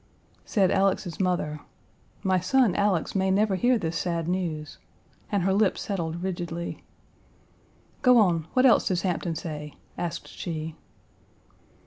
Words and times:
Said 0.45 0.71
Alex's 0.71 1.19
mother: 1.19 1.59
"My 2.23 2.39
son, 2.39 2.75
Alex, 2.75 3.13
may 3.13 3.29
never 3.29 3.53
hear 3.53 3.77
this 3.77 3.95
sad 3.99 4.27
news," 4.27 4.79
and 5.31 5.43
her 5.43 5.53
lip 5.53 5.77
settled 5.77 6.23
rigidly. 6.23 6.81
"Go 8.01 8.17
on; 8.17 8.47
what 8.53 8.65
else 8.65 8.87
does 8.87 9.03
Hampton 9.03 9.35
say?" 9.35 9.75
asked 9.99 10.27
she. 10.27 10.73